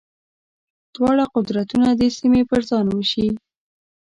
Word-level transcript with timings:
دواړه 0.95 1.23
قدرتونه 1.35 1.89
دې 1.99 2.09
سیمې 2.17 2.43
پر 2.49 2.61
ځان 2.69 2.85
وېشي. 2.89 3.27